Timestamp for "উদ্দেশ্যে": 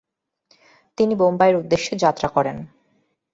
1.61-1.93